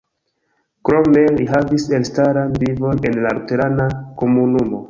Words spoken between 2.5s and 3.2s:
vivon